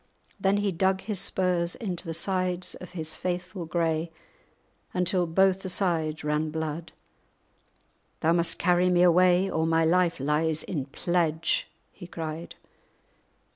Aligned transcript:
Then 0.39 0.57
he 0.57 0.71
dug 0.71 1.01
his 1.01 1.19
spurs 1.19 1.75
into 1.75 2.07
the 2.07 2.15
sides 2.15 2.73
of 2.73 2.93
his 2.93 3.13
faithful 3.13 3.67
grey, 3.67 4.11
until 4.95 5.27
both 5.27 5.61
the 5.61 5.69
sides 5.69 6.23
ran 6.23 6.49
blood. 6.49 6.91
"Thou 8.21 8.33
must 8.33 8.57
carry 8.57 8.89
me 8.89 9.03
away, 9.03 9.47
or 9.47 9.67
my 9.67 9.85
life 9.85 10.19
lies 10.19 10.63
in 10.63 10.85
pledge," 10.85 11.69
he 11.91 12.07
cried. 12.07 12.55